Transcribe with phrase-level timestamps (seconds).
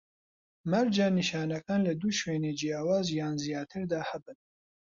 [0.71, 4.37] مەرجە نیشانەکان لە دوو شوێنی جیاواز یان زیاتر دا هەبن